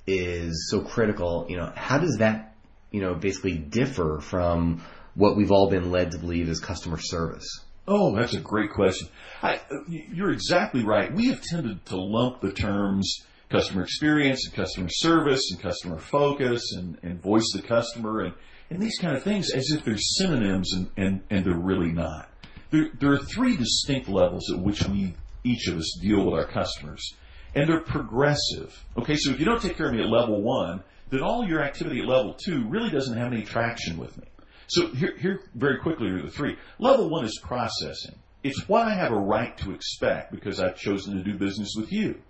[0.07, 2.55] is so critical, you know, how does that,
[2.89, 4.83] you know, basically differ from
[5.13, 7.65] what we've all been led to believe is customer service?
[7.91, 9.07] Oh, that's a great question.
[9.41, 11.11] I, you're exactly right.
[11.11, 16.61] We have tended to lump the terms customer experience and customer service and customer focus
[16.77, 18.35] and, and voice the customer and,
[18.69, 22.29] and these kind of things as if they're synonyms and, and, and they're really not.
[22.69, 26.45] There, there are three distinct levels at which we, each of us, deal with our
[26.45, 27.15] customers.
[27.55, 28.85] And they're progressive.
[28.99, 31.63] Okay, so if you don't take care of me at level one, then all your
[31.63, 34.27] activity at level two really doesn't have any traction with me.
[34.69, 36.57] So here, here very quickly are the three.
[36.77, 38.15] Level one is processing.
[38.43, 41.91] It's what I have a right to expect because I've chosen to do business with
[41.91, 42.21] you.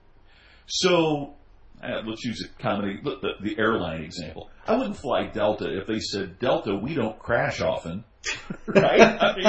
[0.65, 1.36] So
[1.84, 4.49] uh, let's use a comedy, the, the, airline example.
[4.67, 8.04] I wouldn't fly Delta if they said, Delta, we don't crash often.
[8.67, 9.02] right?
[9.02, 9.43] I mean,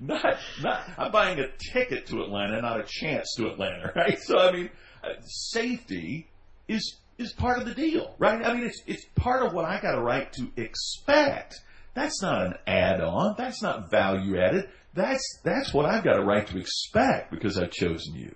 [0.00, 4.18] not, not, I'm buying a ticket to Atlanta, not a chance to Atlanta, right?
[4.20, 4.70] So, I mean,
[5.02, 6.28] uh, safety
[6.66, 8.44] is is part of the deal, right?
[8.44, 11.54] I mean, it's it's part of what I got a right to expect.
[11.94, 13.34] That's not an add-on.
[13.36, 14.68] That's not value added.
[14.94, 18.34] That's that's what I've got a right to expect because I've chosen you.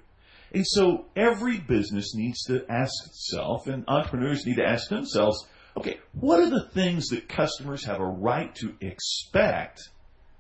[0.53, 5.99] And so every business needs to ask itself, and entrepreneurs need to ask themselves, okay,
[6.13, 9.81] what are the things that customers have a right to expect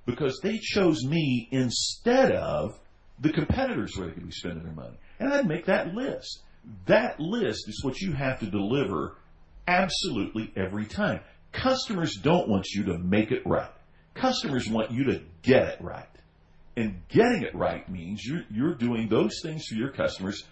[0.04, 2.78] because they chose me instead of
[3.20, 4.98] the competitors where they could be spending their money?
[5.18, 6.42] And I'd make that list.
[6.86, 9.16] That list is what you have to deliver
[9.66, 11.20] absolutely every time.
[11.52, 13.70] Customers don't want you to make it right.
[14.14, 16.06] Customers want you to get it right.
[16.76, 20.44] And getting it right means you're, you're doing those things for your customers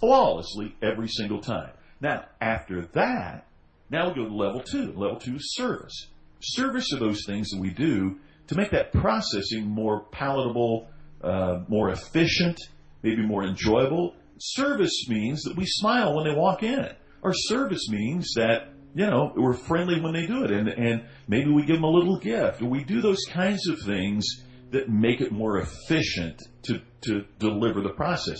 [0.00, 1.70] flawlessly every single time.
[2.00, 3.46] Now, after that,
[3.90, 4.92] now we go to level two.
[4.92, 6.06] Level two is service.
[6.40, 10.88] Service are those things that we do to make that processing more palatable,
[11.22, 12.58] uh, more efficient,
[13.02, 16.88] maybe more enjoyable, Service means that we smile when they walk in.
[17.22, 21.50] Or service means that, you know, we're friendly when they do it and, and maybe
[21.50, 24.24] we give them a little gift we do those kinds of things
[24.70, 28.38] that make it more efficient to, to deliver the process.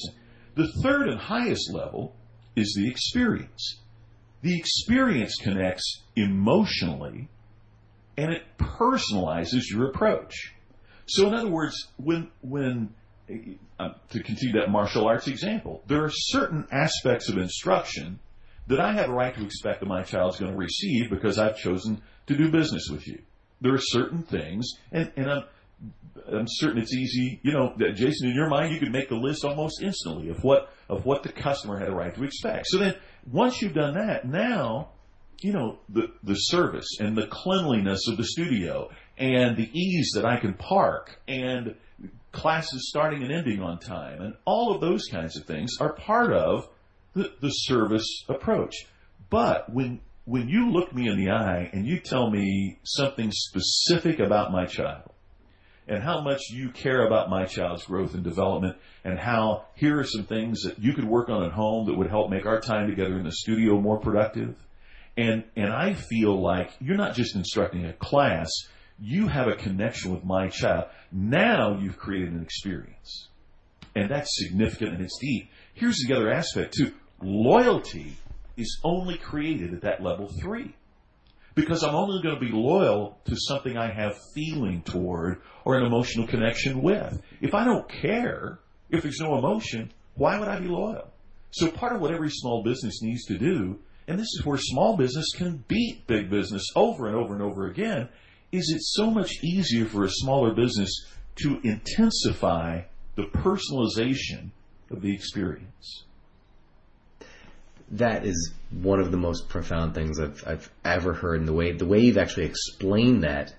[0.55, 2.15] The third and highest level
[2.55, 3.81] is the experience.
[4.43, 7.29] The experience connects emotionally
[8.17, 10.55] and it personalizes your approach.
[11.07, 12.95] So in other words, when, when
[13.79, 18.19] Uh, to continue that martial arts example, there are certain aspects of instruction
[18.69, 21.57] that I have a right to expect that my child's going to receive because I've
[21.57, 23.21] chosen to do business with you.
[23.61, 25.45] There are certain things, and, and I'm,
[26.27, 27.41] I'm certain it's easy.
[27.43, 30.73] You know, Jason, in your mind, you could make the list almost instantly of what
[30.89, 32.69] of what the customer had a right to expect.
[32.69, 32.95] So then,
[33.31, 34.91] once you've done that, now,
[35.41, 40.25] you know, the the service and the cleanliness of the studio and the ease that
[40.25, 41.75] I can park and
[42.33, 46.33] classes starting and ending on time and all of those kinds of things are part
[46.33, 46.69] of
[47.15, 48.75] the, the service approach.
[49.31, 54.21] But when when you look me in the eye and you tell me something specific
[54.21, 55.11] about my child
[55.89, 60.05] and how much you care about my child's growth and development and how here are
[60.05, 62.91] some things that you could work on at home that would help make our time
[62.91, 64.55] together in the studio more productive.
[65.17, 68.51] And, and I feel like you're not just instructing a class,
[69.01, 70.87] you have a connection with my child.
[71.13, 73.29] Now you've created an experience.
[73.95, 75.51] And that's significant and it's deep.
[75.75, 76.93] Here's the other aspect too.
[77.23, 78.17] Loyalty
[78.57, 80.75] is only created at that level three.
[81.55, 85.85] Because I'm only going to be loyal to something I have feeling toward or an
[85.85, 87.21] emotional connection with.
[87.41, 91.11] If I don't care, if there's no emotion, why would I be loyal?
[91.51, 94.97] So part of what every small business needs to do, and this is where small
[94.97, 98.09] business can beat big business over and over and over again,
[98.53, 101.07] is it's so much easier for a smaller business
[101.37, 102.83] to intensify
[103.15, 104.51] the personalization
[104.91, 106.05] of the experience
[107.91, 111.41] that is one of the most profound things I've, I've ever heard.
[111.41, 113.55] And the way the way you've actually explained that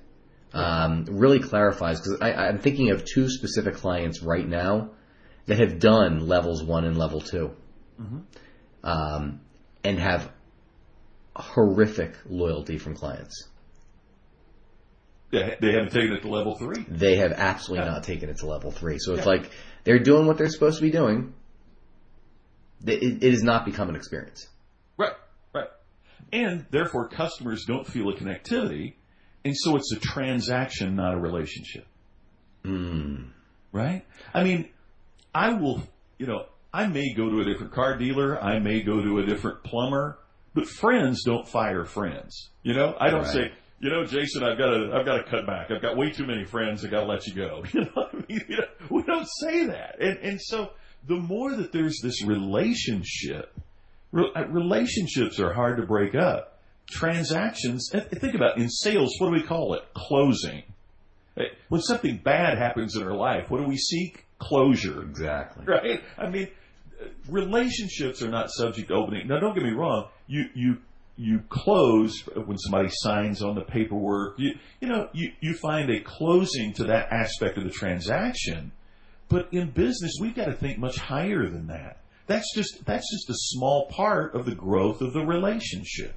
[0.53, 4.91] um, really clarifies because I'm thinking of two specific clients right now
[5.45, 7.51] that have done levels one and level 2
[8.01, 8.19] mm-hmm.
[8.83, 9.41] um,
[9.83, 10.31] and have
[11.35, 13.48] horrific loyalty from clients.
[15.31, 16.85] Yeah, they haven't taken it to level three.
[16.87, 17.91] They have absolutely yeah.
[17.91, 18.97] not taken it to level three.
[18.99, 19.31] So it's yeah.
[19.31, 19.51] like
[19.83, 21.33] they're doing what they're supposed to be doing
[22.85, 24.47] it, it has not become an experience.
[24.97, 25.13] Right,
[25.53, 25.67] right.
[26.31, 28.95] And therefore, customers don't feel a connectivity,
[29.43, 31.85] and so it's a transaction, not a relationship.
[32.63, 33.29] Mm.
[33.71, 34.05] Right?
[34.33, 34.69] I mean,
[35.33, 35.81] I will,
[36.17, 39.25] you know, I may go to a different car dealer, I may go to a
[39.25, 40.19] different plumber,
[40.53, 42.49] but friends don't fire friends.
[42.63, 43.33] You know, I don't right.
[43.33, 45.71] say, you know, Jason, I've got to, I've got to cut back.
[45.71, 46.83] I've got way too many friends.
[46.83, 47.63] I got to let you go.
[47.73, 50.71] You know, I mean, you know, we don't say that, and and so
[51.07, 53.53] the more that there's this relationship,
[54.13, 56.59] uh, relationships are hard to break up.
[56.89, 59.83] Transactions, think about it, in sales, what do we call it?
[59.93, 60.63] Closing.
[61.69, 64.25] When something bad happens in our life, what do we seek?
[64.39, 65.03] Closure.
[65.03, 65.65] Exactly.
[65.65, 66.01] Right?
[66.17, 66.49] I mean,
[67.29, 69.27] relationships are not subject to opening.
[69.27, 70.07] Now, don't get me wrong.
[70.27, 70.77] You, you,
[71.19, 74.39] you close when somebody signs on the paperwork.
[74.39, 78.71] You, you know, you, you find a closing to that aspect of the transaction.
[79.27, 81.97] But in business, we've got to think much higher than that.
[82.27, 86.15] That's just that's just a small part of the growth of the relationship.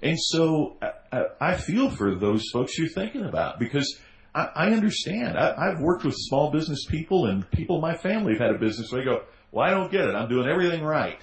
[0.00, 0.76] And so
[1.10, 3.98] I, I feel for those folks you're thinking about because
[4.32, 5.36] I, I understand.
[5.36, 8.58] I, have worked with small business people and people in my family have had a
[8.58, 10.14] business where they go, well, I don't get it.
[10.14, 11.18] I'm doing everything right.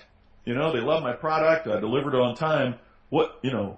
[0.46, 1.68] You know, they love my product.
[1.68, 2.76] I delivered on time.
[3.13, 3.78] What, you know,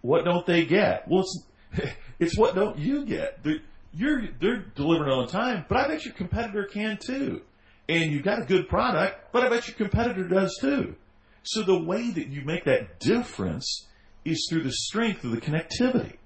[0.00, 1.06] what don't they get?
[1.06, 3.42] Well, it's, it's what don't you get?
[3.42, 3.60] The,
[3.92, 7.42] you're they're delivering on time, but I bet your competitor can too.
[7.86, 10.94] And you've got a good product, but I bet your competitor does too.
[11.42, 13.88] So the way that you make that difference
[14.24, 16.16] is through the strength of the connectivity.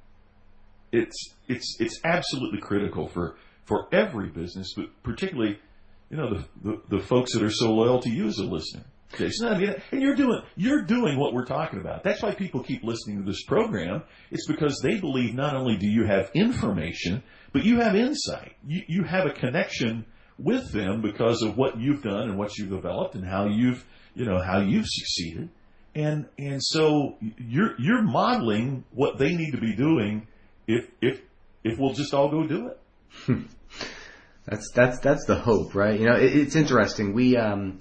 [0.93, 5.59] It's it's it's absolutely critical for for every business, but particularly,
[6.11, 8.85] you know, the, the, the folks that are so loyal to you as a listener.
[9.91, 12.03] And you're doing you're doing what we're talking about.
[12.03, 14.03] That's why people keep listening to this program.
[14.31, 18.57] It's because they believe not only do you have information, but you have insight.
[18.67, 20.05] You, you have a connection
[20.39, 24.25] with them because of what you've done and what you've developed and how you've, you
[24.25, 25.49] know, how you've succeeded.
[25.95, 30.29] And, and so you're, you're modeling what they need to be doing
[30.67, 31.23] if, if,
[31.65, 32.79] if we'll just all go do it.
[34.45, 35.99] that's, that's, that's the hope, right?
[35.99, 37.15] You know, it, it's interesting.
[37.15, 37.81] We, um,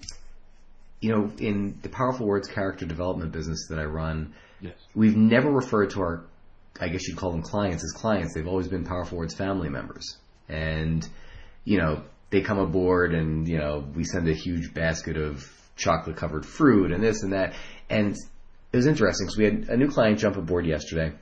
[1.01, 4.73] you know, in the Powerful Words character development business that I run, yes.
[4.93, 6.25] we've never referred to our
[6.79, 8.34] I guess you'd call them clients as clients.
[8.34, 10.17] They've always been Powerful Words family members.
[10.49, 11.08] And,
[11.63, 16.17] you know, they come aboard and, you know, we send a huge basket of chocolate
[16.17, 17.53] covered fruit and this and that.
[17.89, 18.15] And
[18.71, 21.13] it was interesting because we had a new client jump aboard yesterday.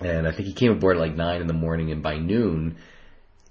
[0.00, 2.76] And I think he came aboard at like nine in the morning and by noon,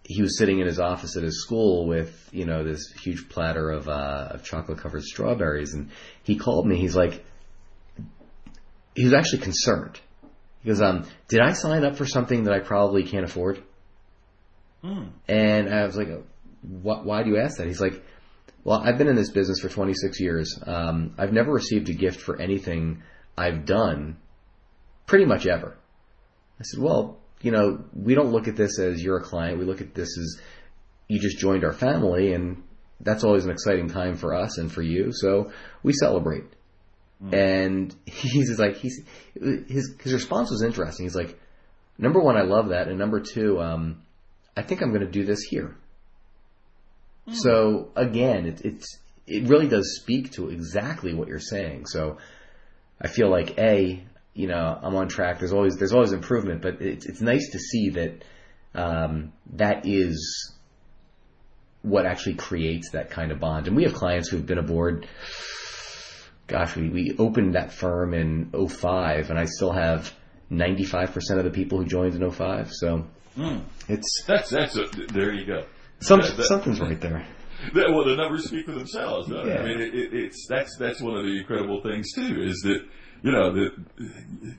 [0.08, 3.69] he was sitting in his office at his school with, you know, this huge platter
[3.69, 5.73] of, uh, of chocolate covered strawberries.
[5.73, 5.90] And
[6.23, 6.77] he called me.
[6.77, 7.25] He's like,
[8.96, 10.00] he was actually concerned
[10.65, 13.62] he goes, um, did I sign up for something that I probably can't afford?
[14.82, 15.10] Hmm.
[15.27, 16.08] And I was like,
[16.63, 17.67] why do you ask that?
[17.67, 18.04] He's like,
[18.63, 20.60] well, I've been in this business for 26 years.
[20.65, 23.04] Um, I've never received a gift for anything
[23.38, 24.17] I've done
[25.06, 25.77] pretty much ever.
[26.60, 29.60] I said, well, you know, we don't look at this as you're a client.
[29.60, 30.41] We look at this as
[31.08, 32.63] you just joined our family and
[33.00, 35.12] that's always an exciting time for us and for you.
[35.12, 35.52] So
[35.83, 36.46] we celebrate.
[37.23, 37.33] Mm.
[37.33, 39.00] And he's like, he's
[39.35, 41.06] his his response was interesting.
[41.06, 41.39] He's like,
[42.00, 44.02] number one, I love that, and number two, um,
[44.58, 45.77] I think I'm going to do this here.
[47.27, 47.35] Mm.
[47.35, 51.85] So again, it, it's it really does speak to exactly what you're saying.
[51.85, 52.17] So
[53.00, 54.04] I feel like a,
[54.36, 55.40] you know, I'm on track.
[55.40, 58.23] There's always there's always improvement, but it's it's nice to see that
[58.75, 60.54] um, that is
[61.81, 63.67] what actually creates that kind of bond.
[63.67, 65.08] And we have clients who've been aboard.
[66.48, 70.13] Gosh, we, we opened that firm in 05 and I still have
[70.52, 72.71] 95% of the people who joined in 05.
[72.71, 73.06] So
[73.38, 73.62] mm.
[73.88, 75.65] it's, that's, that's a, there you go.
[76.00, 77.25] Some, that, that, something's right there.
[77.73, 79.29] That, well, the numbers speak for themselves.
[79.29, 79.42] Yeah.
[79.42, 82.81] I mean, it, it, it's, that's, that's one of the incredible things too, is that,
[83.26, 83.71] you know, that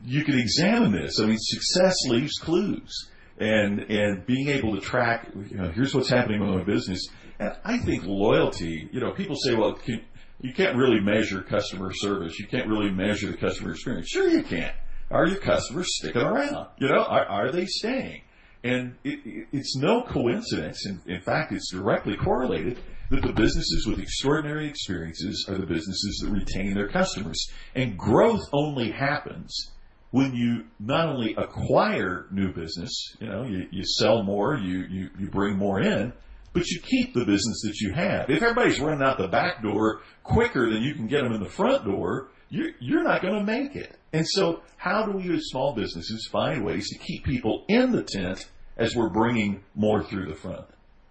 [0.04, 1.20] you can examine this.
[1.20, 6.08] I mean, success leaves clues and and being able to track, you know, here's what's
[6.08, 7.06] happening with my business.
[7.38, 10.02] And I think loyalty, you know, people say, well, can,
[10.40, 12.40] you can't really measure customer service.
[12.40, 14.08] You can't really measure the customer experience.
[14.08, 14.72] Sure, you can.
[15.12, 16.66] Are your customers sticking around?
[16.78, 18.22] You know, are, are they staying?
[18.64, 20.84] And it, it, it's no coincidence.
[20.86, 22.80] In, in fact, it's directly correlated
[23.10, 27.50] that the businesses with extraordinary experiences are the businesses that retain their customers.
[27.74, 29.70] And growth only happens
[30.10, 35.10] when you not only acquire new business, you know, you, you sell more, you, you,
[35.18, 36.12] you bring more in,
[36.52, 38.30] but you keep the business that you have.
[38.30, 41.50] If everybody's running out the back door quicker than you can get them in the
[41.50, 43.98] front door, you're, you're not going to make it.
[44.12, 48.02] And so, how do we as small businesses find ways to keep people in the
[48.02, 50.64] tent as we're bringing more through the front?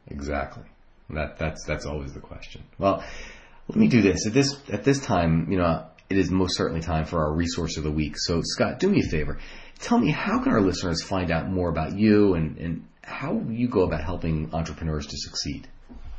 [0.07, 0.63] Exactly.
[1.09, 2.63] That that's that's always the question.
[2.77, 3.03] Well,
[3.67, 5.51] let me do this at this at this time.
[5.51, 8.15] You know, it is most certainly time for our resource of the week.
[8.17, 9.39] So, Scott, do me a favor.
[9.79, 13.67] Tell me, how can our listeners find out more about you and, and how you
[13.67, 15.67] go about helping entrepreneurs to succeed?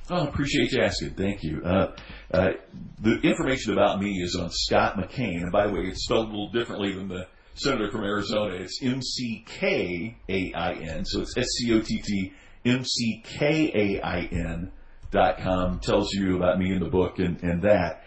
[0.09, 1.15] Oh, appreciate you asking.
[1.15, 1.63] Thank you.
[1.65, 1.97] Uh,
[2.33, 2.51] uh,
[3.01, 5.43] the information about me is on Scott McKain.
[5.43, 8.55] And by the way, it's spelled a little differently than the senator from Arizona.
[8.55, 11.05] It's M C K A I N.
[11.05, 12.33] So it's S C O T T
[12.65, 14.71] M C K A I N
[15.11, 15.81] dot com.
[15.81, 18.03] Tells you about me in the book and, and that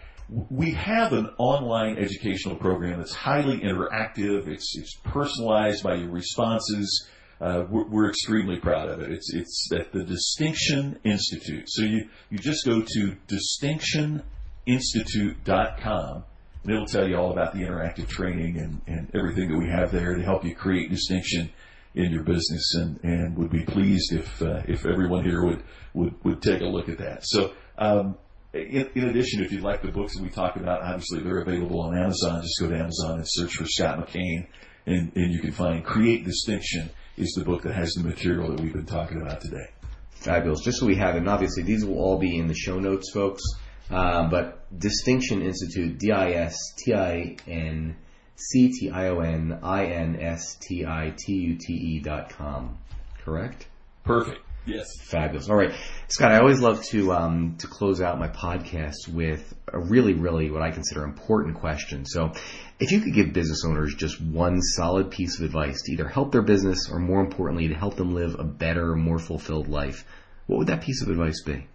[0.48, 4.46] we have an online educational program that's highly interactive.
[4.46, 7.08] It's, it's personalized by your responses.
[7.40, 9.10] Uh, we're, we're, extremely proud of it.
[9.10, 11.64] It's, it's at the Distinction Institute.
[11.68, 16.24] So you, you just go to distinctioninstitute.com
[16.62, 19.90] and it'll tell you all about the interactive training and, and everything that we have
[19.90, 21.50] there to help you create distinction
[21.94, 25.62] in your business and, and would be pleased if, uh, if everyone here would,
[25.94, 27.26] would, would take a look at that.
[27.26, 28.16] So, um,
[28.52, 31.80] in, in, addition, if you'd like the books that we talked about, obviously they're available
[31.80, 32.42] on Amazon.
[32.42, 34.46] Just go to Amazon and search for Scott McKain,
[34.86, 38.60] and, and you can find Create Distinction is the book that has the material that
[38.60, 39.68] we've been talking about today.
[40.10, 40.60] Fabulous.
[40.62, 43.10] Just so we have it, and obviously these will all be in the show notes,
[43.12, 43.42] folks.
[43.90, 47.96] Uh, but Distinction Institute, D I S T I N
[48.40, 52.30] C T I O N I N S T I T U T E dot
[52.30, 52.78] com.
[53.24, 53.66] Correct?
[54.04, 54.40] Perfect.
[54.66, 54.86] Yes.
[55.02, 55.48] Fabulous.
[55.48, 55.72] All right,
[56.08, 56.32] Scott.
[56.32, 60.62] I always love to um, to close out my podcast with a really, really what
[60.62, 62.04] I consider important question.
[62.04, 62.32] So,
[62.78, 66.32] if you could give business owners just one solid piece of advice to either help
[66.32, 70.04] their business or, more importantly, to help them live a better, more fulfilled life,
[70.46, 71.66] what would that piece of advice be?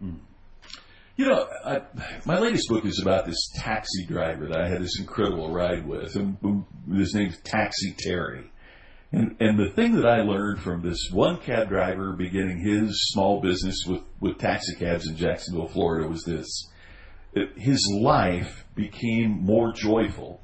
[0.00, 0.14] Hmm.
[1.16, 1.80] You know, I,
[2.24, 6.16] my latest book is about this taxi driver that I had this incredible ride with,
[6.16, 8.50] and his name's Taxi Terry.
[9.12, 13.40] And, and the thing that I learned from this one cab driver beginning his small
[13.40, 16.68] business with, with taxi cabs in Jacksonville, Florida was this.
[17.56, 20.40] His life became more joyful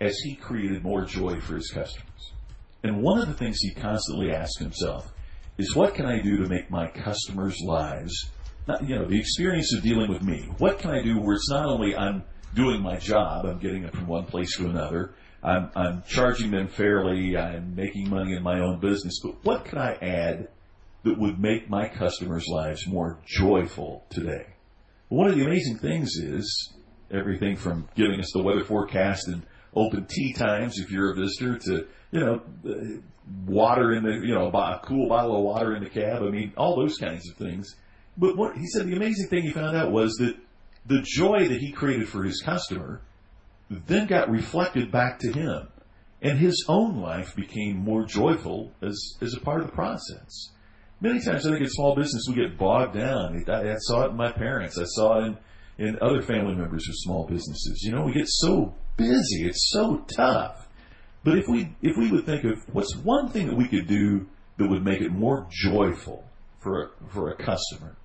[0.00, 2.32] as he created more joy for his customers.
[2.84, 5.12] And one of the things he constantly asked himself
[5.58, 8.30] is what can I do to make my customers' lives,
[8.66, 11.50] not, you know, the experience of dealing with me, what can I do where it's
[11.50, 15.14] not only I'm doing my job, I'm getting it from one place to another,
[15.46, 17.36] I'm, I'm charging them fairly.
[17.36, 19.20] I'm making money in my own business.
[19.22, 20.48] But what can I add
[21.04, 24.46] that would make my customers' lives more joyful today?
[25.08, 26.74] One of the amazing things is
[27.12, 31.58] everything from giving us the weather forecast and open tee times if you're a visitor
[31.58, 33.00] to, you know, uh,
[33.46, 36.22] water in the, you know, a cool bottle of water in the cab.
[36.22, 37.76] I mean, all those kinds of things.
[38.16, 40.36] But what he said the amazing thing he found out was that
[40.86, 43.02] the joy that he created for his customer
[43.68, 45.68] then got reflected back to him.
[46.22, 50.50] And his own life became more joyful as, as a part of the process.
[51.00, 53.44] Many times I think in small business we get bogged down.
[53.48, 54.78] I, I saw it in my parents.
[54.78, 55.36] I saw it
[55.78, 57.82] in, in other family members of small businesses.
[57.84, 59.46] You know, we get so busy.
[59.46, 60.68] It's so tough.
[61.22, 64.26] But if we, if we would think of what's one thing that we could do
[64.56, 66.24] that would make it more joyful
[66.60, 67.96] for a, for a customer,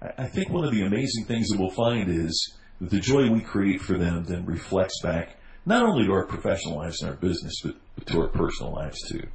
[0.00, 3.40] I think one of the amazing things that we'll find is that the joy we
[3.40, 7.60] create for them then reflects back not only to our professional lives and our business,
[7.62, 7.74] but,
[8.06, 9.26] to our personal lives too.